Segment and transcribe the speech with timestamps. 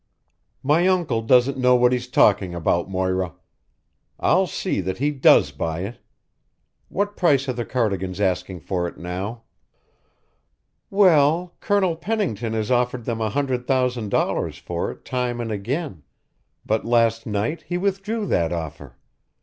[0.63, 3.33] "My uncle doesn't know what he's talking about, Moira.
[4.19, 5.99] I'll see that he does buy it.
[6.89, 9.43] What price are the Cardigans asking for it now?"
[10.89, 16.01] "Well, Colonel Pennington has offered them a hundred thousand dollars for it time and again,
[16.65, 18.97] but last night he withdrew that offer.